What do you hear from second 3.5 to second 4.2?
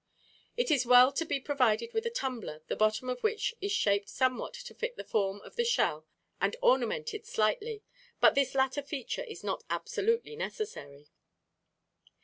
is shaped